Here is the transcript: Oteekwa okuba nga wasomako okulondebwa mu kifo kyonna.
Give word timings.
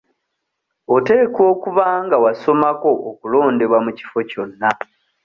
Oteekwa 0.95 1.43
okuba 1.53 1.85
nga 2.05 2.17
wasomako 2.23 2.91
okulondebwa 3.09 3.77
mu 3.85 3.91
kifo 3.97 4.19
kyonna. 4.29 4.69